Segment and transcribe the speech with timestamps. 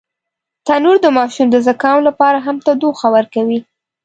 [0.65, 3.59] تنور د ماشوم د زکام لپاره هم تودوخه ورکوي